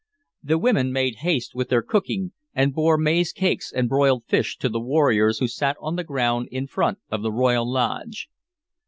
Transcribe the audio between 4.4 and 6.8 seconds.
to the warriors who sat on the ground in